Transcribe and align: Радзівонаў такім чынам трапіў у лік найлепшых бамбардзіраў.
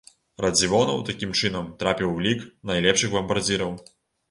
Радзівонаў 0.45 1.03
такім 1.09 1.35
чынам 1.41 1.69
трапіў 1.85 2.15
у 2.17 2.25
лік 2.29 2.41
найлепшых 2.73 3.15
бамбардзіраў. 3.19 3.79